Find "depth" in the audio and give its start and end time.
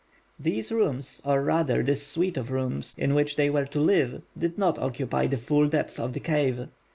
5.67-5.99